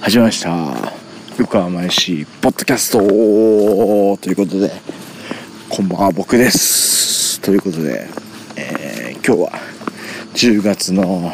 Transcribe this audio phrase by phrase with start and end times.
[0.00, 0.92] 始まりました。
[1.38, 4.70] 横浜 FC ポッドキャストということで
[5.68, 7.40] こんばんは僕です。
[7.40, 8.06] ということで、
[8.56, 9.58] えー、今日は
[10.34, 11.32] 10月の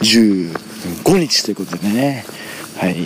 [0.00, 0.52] 15
[1.18, 2.24] 日ということでね。
[2.78, 2.96] はい。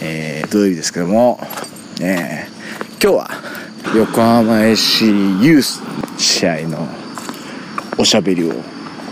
[0.00, 1.38] えー、土曜日ですけども、
[2.00, 2.46] え。
[2.98, 3.30] ー、今日は
[3.94, 5.82] 横浜 FC ユース
[6.16, 6.88] 試合の
[7.98, 8.54] おしゃべりを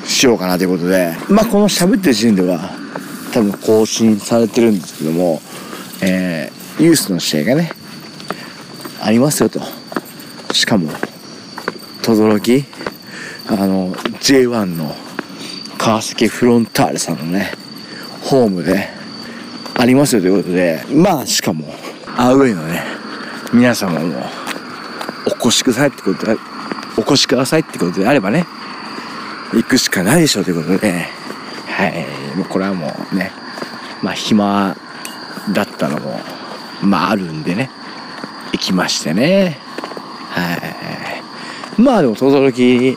[0.07, 1.15] しようかなということで。
[1.29, 2.80] まあこの喋ってる時点では
[3.33, 5.41] 多分更新されてるんですけども、
[6.03, 7.71] えー、ユースの試合がね
[9.01, 9.61] ありますよと。
[10.53, 10.91] しかも
[12.03, 12.65] 轟
[13.49, 14.95] あの J1 の
[15.79, 17.53] 川崎フロンターレさんのね
[18.23, 18.89] ホームで
[19.79, 21.73] ありますよということでまあしかも
[22.17, 22.83] アウェイのね
[23.53, 24.23] 皆様も
[25.27, 26.37] お越しくださいってことで
[26.99, 28.45] お越しくださいってことであればね
[29.53, 31.09] 行くしかないでしょうということで
[31.67, 32.20] はい。
[32.37, 33.33] もうこれはもうね
[34.03, 34.77] まあ暇
[35.53, 36.21] だったのも
[36.83, 37.71] まああるんでね
[38.53, 39.59] 行きましてね。
[40.31, 40.55] は
[41.79, 41.81] い。
[41.81, 42.97] まあでも轟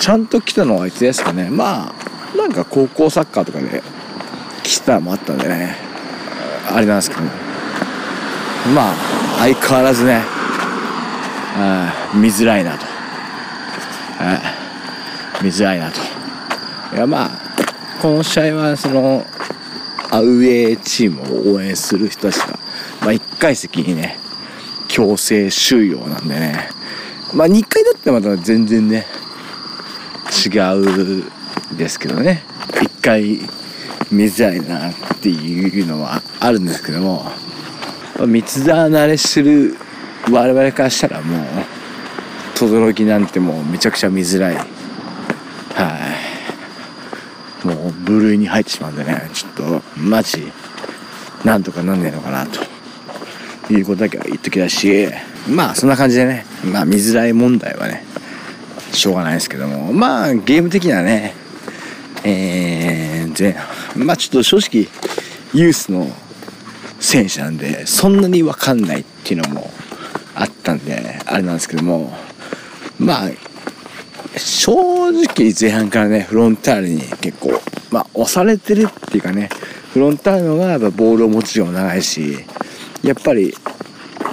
[0.00, 1.50] ちゃんと来たのはいつですかね。
[1.50, 1.92] ま
[2.34, 3.82] あなんか高校サッカーとかで
[4.62, 5.76] 来たのもあったんでね。
[6.70, 7.22] あれなんですけど。
[8.74, 8.94] まあ
[9.40, 10.22] 相変わらずね
[12.14, 12.86] 見づらいなと。
[15.42, 16.00] 見づらいなと。
[16.94, 17.41] いやまあ
[18.02, 19.24] この試合はその
[20.10, 22.58] アウェーチームを応援する人たちが、
[23.00, 24.18] まあ、1階席にね
[24.88, 26.68] 強制収容なんでね
[27.32, 29.06] まあ2階だってまた全然ね
[30.44, 31.24] 違う
[31.76, 32.42] ですけどね。
[32.72, 33.22] 1回
[34.10, 37.24] 見づらいなっていうのはあるんですけども
[38.18, 39.76] 三沢慣れしてる
[40.28, 41.46] 我々からしたらもう
[42.56, 44.66] 轟なんてもうめちゃくちゃ見づらいは
[46.18, 46.32] い
[47.66, 50.52] もう部類に入ってしまうんでねちょっとマジ
[51.44, 52.60] なんとかなんねえのかなと。
[53.70, 55.08] いうことだけは言っときだし
[55.48, 58.04] まあそんな感じでねまあ見づらい問題はね
[58.92, 59.92] しょうがないですけども。
[59.92, 61.34] まあゲーム的にはね
[62.24, 63.56] えー、前
[64.04, 64.88] まあちょっと正直
[65.54, 66.08] ユースの
[67.00, 69.70] 選手なんでそんなに分かんないっていうのも
[70.34, 72.12] あったんであれなんですけども。
[72.98, 73.30] まあ
[74.36, 74.72] 正
[75.10, 77.60] 直前半からねフロンターレに結構
[77.92, 79.48] まあ押されてるっていうかね
[79.92, 82.38] フロンターレのがやっぱボールを持つ量長いし
[83.04, 83.54] やっぱり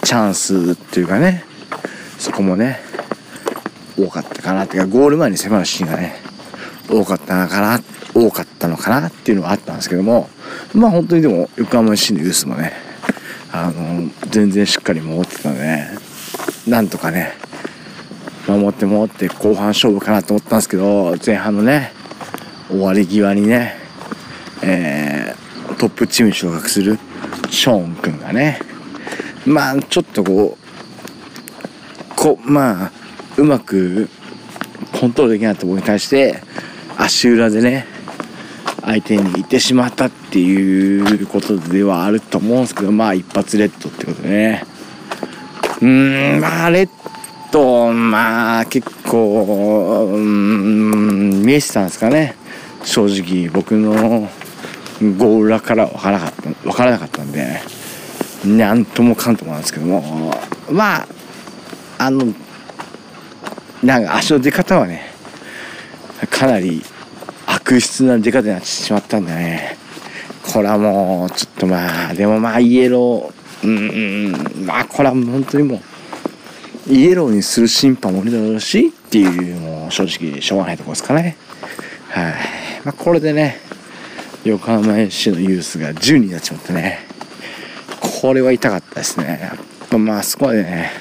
[0.03, 1.43] チャンスっていうかね
[2.17, 2.79] そこもね
[3.97, 6.15] 多かったかなっていうかゴール前に迫るシーンがね
[6.89, 7.79] 多かったのかな
[8.13, 10.29] 多かったのかなっていうのはあったんですけども
[10.73, 12.73] まあ本当にでも横浜市のユースもね
[13.51, 15.89] あの全然しっかり守ってたのでね
[16.67, 17.33] なんとかね
[18.47, 21.98] 守って守って後半勝負かなと思ったんですけど前半のね
[22.69, 23.75] 終わり際にね、
[24.61, 26.99] えー、トップチームに昇格する
[27.49, 28.59] ショーン君がね
[29.45, 32.91] まあちょっとこうこまあ
[33.37, 34.07] うまく
[34.99, 36.41] コントロールできなかった僕に対して
[36.97, 37.85] 足裏でね
[38.81, 44.63] 相手に行ってしまったっていうことではあると思うんですけどまあ一発レッドってことでね。
[45.81, 46.89] うーんまあレッ
[47.51, 52.35] ドまあ結構うん見えてたんですかね。
[52.83, 54.29] 正直僕の
[55.17, 57.61] ゴールから分からなかった分からなかったんで
[58.45, 60.33] なんともかんともなんですけども
[60.71, 61.07] まあ
[61.97, 62.33] あの
[63.83, 65.03] なんか足の出方はね
[66.29, 66.81] かなり
[67.45, 69.77] 悪質な出方になってしまったんでね
[70.51, 75.81] これはもうちょっとまあでもまあイエローうんまあこれは本当にも
[76.87, 81.37] うイエローにする審判もいるだろうしっていうもう正直しょうがないところですかね。
[82.09, 82.33] はい、
[83.09, 83.57] これでね
[84.43, 86.99] 横浜 FC のユースが10になっちまってね。
[88.21, 89.51] これは痛かったですね。
[89.97, 90.91] まあそこまでね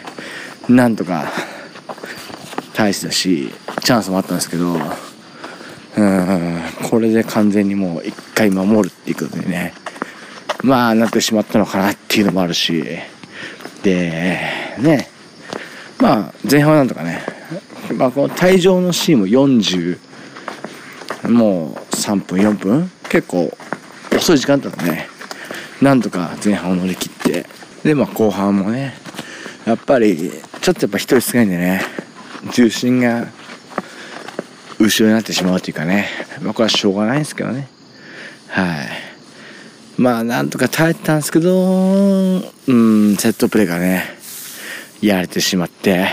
[0.71, 1.31] なんとか
[2.73, 3.53] 大したし
[3.85, 9.75] チャンスもあったんですけどうんこれで完全にもう一回守るっていうことでね
[10.65, 12.83] まあなってしまったのかなっていうのもあるし
[13.83, 15.11] でね
[16.01, 17.21] まあ前半はなんとかね、
[17.99, 20.09] まあ、この退場のシーンも40
[21.27, 22.91] もう3分4分？
[23.11, 23.55] 結構
[24.17, 25.09] 遅い時間だったね。
[25.83, 27.45] なんとか前半を乗り切って。
[27.85, 28.95] でまあ後半もね
[29.67, 30.33] やっぱり
[30.63, 31.83] ちょっとやっぱ一人少ないんでね
[32.55, 33.29] 重心が
[34.81, 36.09] 後ろになってしまうというかね、
[36.41, 37.69] まあ、これはしょうがないんですけどね。
[38.49, 38.89] はい。
[40.01, 44.05] まあなんとか耐えてたんですけどうんセットプレーがね
[45.03, 46.09] やられてしまって。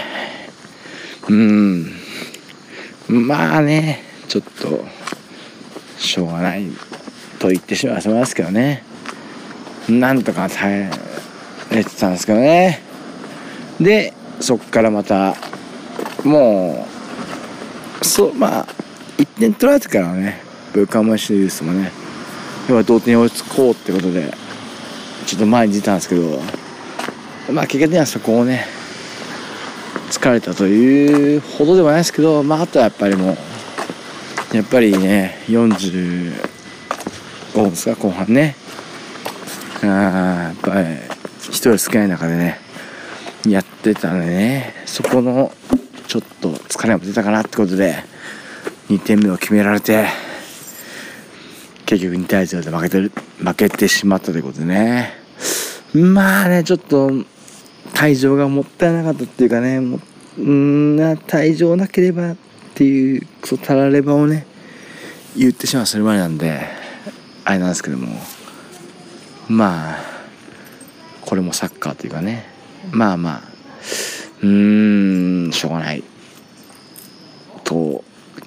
[1.29, 1.93] うん。
[3.07, 4.83] まあねちょっと
[5.97, 6.67] しょうがない
[7.39, 8.83] と言ってしまいますけどね。
[9.89, 10.91] なんとか耐え
[11.71, 12.81] れてたんですけどね。
[13.79, 15.35] でそっからまた
[16.23, 16.87] も
[18.01, 18.67] うそうまあ
[19.17, 20.41] 1点取られてからね
[20.73, 21.91] 横浜市のユースもね
[22.69, 24.33] 要は同点に追いつこうってことで
[25.25, 26.39] ちょっと前に出たんですけど
[27.51, 28.65] まあ結果的にはそこをね
[30.09, 33.37] 疲れたというほどではないですけどまああとはやっぱりもう
[34.55, 36.31] やっぱりね45
[37.55, 38.55] 分ですか後半ね。
[39.83, 40.87] あやっぱり
[41.51, 42.57] 人少ない中でね
[43.45, 45.51] やってたんでねそこの
[46.07, 47.95] ちょっと疲れも出たかなってことで
[48.87, 50.07] 2点目を決められて
[51.85, 55.15] 結局2対0で負けてる負けてしまったということでね。
[55.93, 57.11] まあねちょっと
[57.93, 59.99] 退場がもったいなかったっていうかねも
[60.37, 60.95] うん
[61.27, 62.37] 退場なければ
[62.75, 64.45] っていうクソたらればをね
[65.37, 66.59] 言ってしまうそれまでなんで
[67.45, 68.07] あれなんですけども。
[69.47, 69.97] まあ
[71.21, 72.45] これもサッカーというかね。
[72.91, 73.41] まあまあ
[74.41, 76.03] うーんしょうがない
[77.63, 78.03] と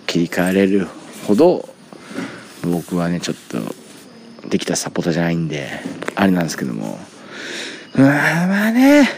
[0.06, 0.86] 切り替えれる
[1.26, 1.68] ほど
[2.62, 5.68] 僕はねちょっとできたサポーターじゃないんで
[6.14, 6.98] あれなんですけども。
[7.94, 9.08] まあまあね。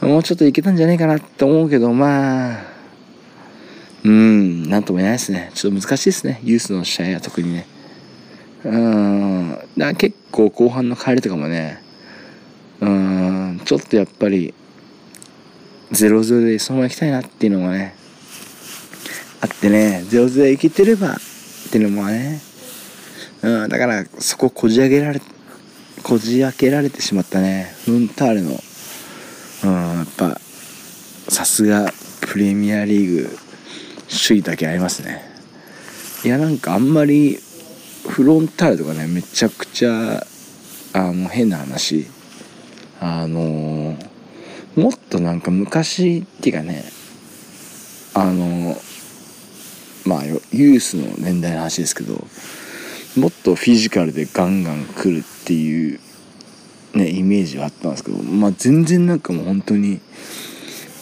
[0.00, 2.77] もうちょっといけたんじゃねえかなって思うけどまあ
[4.04, 5.50] うんなんとも言えないですね。
[5.54, 6.40] ちょっと難しいですね。
[6.44, 7.66] ユースの試合は特にね。
[8.64, 11.80] うんだ結構後半の帰りとかもね
[12.80, 14.52] うんちょっとやっぱり
[15.92, 17.94] 0-0でそのまま行きたいなっていうのがね
[19.40, 20.02] あってね。
[20.06, 21.16] 0-0でいけてればっ
[21.70, 22.40] ていうのもね。
[23.42, 25.20] うんだからそここじ開けられ
[26.02, 27.72] こじ開けられてしまったね。
[27.84, 28.50] フンターレの。
[29.64, 30.40] うんやっぱ
[31.28, 33.38] さすがプレミアリーグ
[34.08, 35.22] 首位だけありますね。
[36.24, 37.38] いやなんかあんまり
[38.08, 40.26] フロンターレとかねめちゃくちゃ
[40.92, 42.06] あの変な話。
[43.00, 43.96] あの、
[44.74, 46.84] もっとなんか昔っていうかね
[48.14, 48.76] あの、
[50.04, 52.14] まあユースの年代の話ですけど
[53.16, 56.00] もっとフィジカルでガンガン来るっていう
[56.94, 60.00] ねイメージはあったんですけどまあ全然なんかもう本当に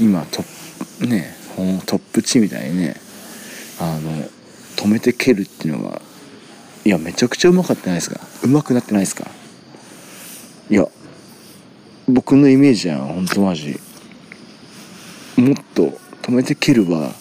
[0.00, 2.97] 今トップねトップチみたいにね
[3.81, 4.11] あの
[4.76, 6.00] 止めて蹴るっていうのが
[6.85, 8.20] いやめちゃくちゃうまかったないですか。
[8.44, 9.26] うまくなってないですか。
[10.70, 10.87] いや
[12.08, 13.81] 僕のイメージは本当マジ。
[15.37, 17.12] もっと止めて蹴るは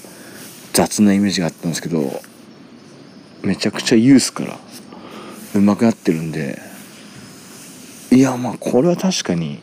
[0.74, 2.22] 雑なイメージがあったんですけど
[3.44, 4.58] めちゃくちゃユースから
[5.54, 6.60] うまくなってるんで
[8.12, 9.62] いやまあこれは確かに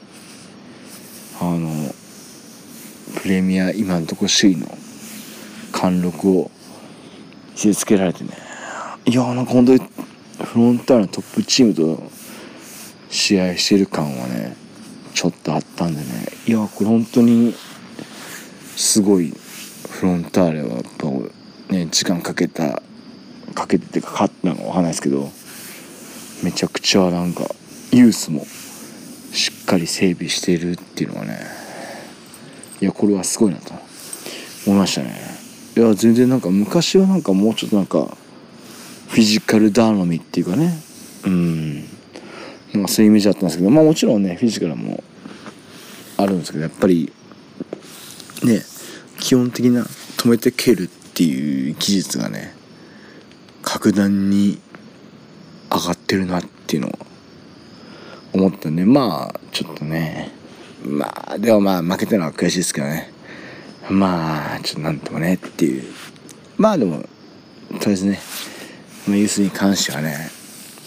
[1.41, 1.95] あの
[3.23, 4.67] プレミア今のとこ首位の
[5.71, 6.51] 貫禄を
[7.53, 8.31] 見せつけられてね。
[9.07, 9.81] いやなんか本当に
[10.43, 12.03] フロンターレのトップチームと
[13.11, 14.57] 試合してる感はね
[15.15, 16.07] ちょっとあったんでね。
[16.49, 17.55] いやこれ本当に
[18.75, 19.33] すごい
[19.89, 22.83] フロンターレはやっぱね時間かけた
[23.55, 25.31] かけててか勝ったのかわかんないですけど
[26.43, 27.45] めちゃくちゃなんか
[27.93, 28.45] ユースも
[29.33, 31.62] しっかり整備してるっていうのがね
[32.83, 33.73] いやこれはすごいなと
[34.67, 35.15] 思いましたね。
[35.77, 38.17] いや全然なんか昔はなんかもうちょっとなんか
[39.09, 40.75] フィジカル頼みっていうかね。
[41.25, 41.75] うん。
[42.75, 45.03] なんかそういうイメージだったんですけどまあもちろんねフィジカルも
[46.17, 47.13] あるんですけどやっぱり
[48.43, 48.63] ね
[49.21, 49.83] 基本的な
[50.17, 52.53] 止めて蹴るっていう技術がね
[53.63, 54.59] 格段に
[55.71, 56.99] 上がってるなっていうのを
[58.33, 60.33] 思ったんでまあちょっとね
[60.85, 63.13] まあでもまあ負けたのは悔しいですけどね。
[63.91, 65.85] まあちょっとなんともねっていう。
[66.57, 67.03] まあでも
[67.81, 68.21] とりあえずね。
[69.09, 70.31] ユースに関してはね。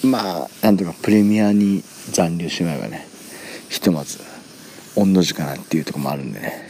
[0.03, 3.07] まあなんとかプレミアに残留しまえばね。
[3.69, 4.19] ひとまず
[4.95, 6.69] 御の字かなっていうとこもあるんでね。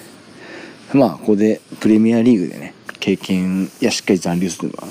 [0.94, 4.88] まあここでプレミアリーグでね経験やしっかり残留するのは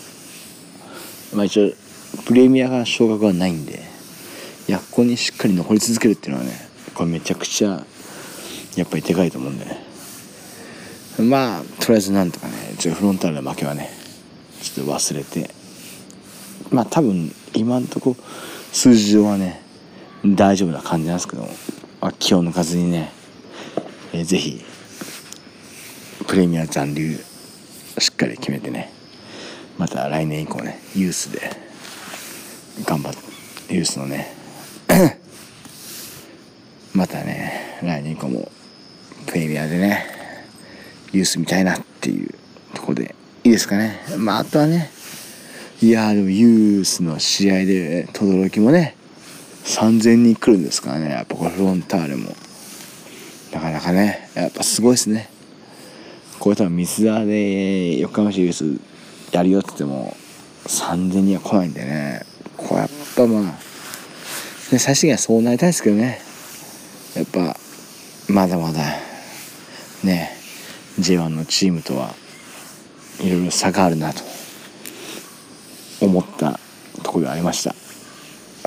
[1.34, 1.72] まあ一応
[2.26, 3.80] プレミアが昇格はないんで
[4.68, 6.52] やっこにしっかり残り続けるっていうのはね
[6.94, 7.84] これめちゃくちゃ
[8.76, 9.85] やっぱりでかいと思うんでね。
[11.19, 12.75] まあとりあえずなんとかね。
[12.78, 13.90] ちょフロンターレの負けはね
[14.62, 15.50] ちょっと忘れて。
[16.71, 18.16] まあ多分今んとこ
[18.73, 19.62] 数字上はね
[20.25, 21.49] 大丈夫な感じなんですけど
[22.19, 23.12] 気を抜かずにね、
[24.12, 24.62] えー、ぜひ
[26.26, 27.16] プレミア残留
[27.99, 28.93] しっかり決めてね。
[29.78, 31.50] また来年以降ねユースで
[32.85, 33.12] 頑張っ
[33.66, 34.33] てユースのね
[36.95, 38.50] またね来年以降も
[39.26, 40.07] プレミアでね
[41.12, 42.31] ユース見たいなっていう
[42.75, 43.14] とこで
[43.45, 44.00] いいですかね。
[44.19, 44.90] まああとはね
[45.81, 48.97] いやーでもユースの試合で轟もね
[49.64, 51.11] 3000人来るんですからね。
[51.11, 52.35] やっぱこれフロンターレも。
[53.52, 55.28] なかなかねやっぱすごいですね。
[56.40, 58.81] これ多分水沢で横浜市ユース
[59.33, 60.16] やるよって言っても
[60.66, 62.23] 3000人は来ないんでね。
[62.57, 63.54] これやっぱまあ、
[64.71, 66.21] 最終的にはそうなりたいですけどね。
[67.14, 67.57] やっぱ
[68.28, 68.81] まだまだ
[70.04, 70.37] ね
[71.00, 72.14] J1 のチームとは
[73.20, 74.34] いろいろ差があるなと。
[76.00, 76.58] 思った
[77.02, 77.75] ところがありました。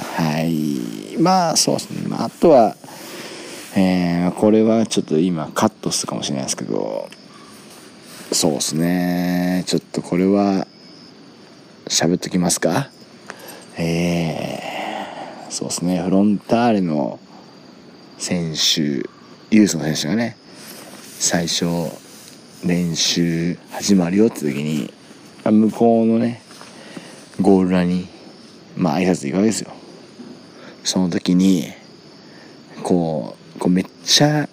[0.02, 1.18] はい。
[1.20, 2.76] まあそうですね、まあ、あとは
[3.76, 7.10] えー、これはちょっと今カットするかもしれないですけど。
[8.32, 9.64] そうですね。
[9.68, 10.68] ちょっとこれは
[11.86, 12.90] 喋っときますか。
[13.78, 16.02] えー、そうですね。
[16.02, 17.20] フロンターレの
[18.18, 20.38] 選手ユースの選手がね
[21.20, 21.66] 最初
[22.64, 24.94] 練習始まるよって時に
[25.44, 26.42] 向こうのね
[27.42, 28.08] ゴール裏に
[28.76, 29.72] まあ挨拶行くわけですよ。
[30.84, 31.66] その時に
[32.84, 34.48] こうこうめっちゃ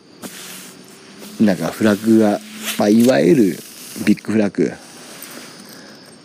[1.41, 2.41] なんかフラッグが、
[2.79, 3.59] まあ、いわゆる
[4.07, 4.73] ビッグフラッグ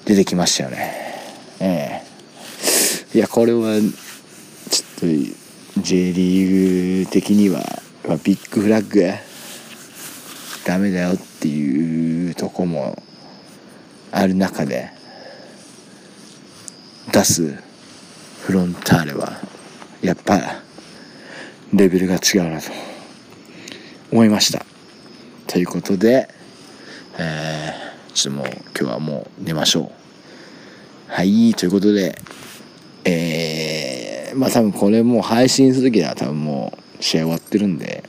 [0.06, 0.94] 出てきましたよね。
[1.60, 2.02] え
[3.14, 3.18] え。
[3.18, 3.80] いやこれは
[4.70, 5.00] ちょっ
[5.76, 7.60] と J リーグ的には、
[8.08, 9.29] まあ、ビッグフラッグ
[10.70, 13.02] ダメだよっていうとこも
[14.12, 14.92] ある中で
[17.12, 17.56] 出す
[18.44, 19.42] フロンターレは
[20.04, 20.62] やっぱ
[21.74, 22.70] レベルが違うなと
[24.12, 24.64] 思いました。
[25.48, 26.30] ということで、
[27.18, 29.92] えー、ちょっともう今日はもう寝ましょう。
[31.08, 32.16] はいということで
[33.06, 38.04] えー、まあ多分これもう配信する時は多分もう試合終わってるんで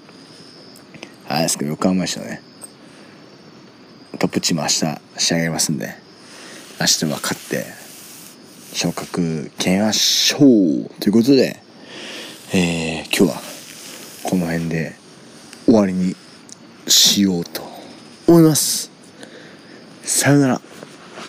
[1.26, 2.50] あれですけど横浜市のね。
[4.19, 5.95] トップチーム明日仕上げますんで
[6.81, 7.64] 明日は勝って
[8.73, 10.40] 昇格決めましょう
[11.00, 11.62] ということで、
[12.52, 13.40] えー、今日は
[14.25, 14.95] この辺で
[15.64, 16.14] 終わりに
[16.87, 17.62] しようと
[18.26, 18.90] 思います。
[20.02, 20.70] さよなら。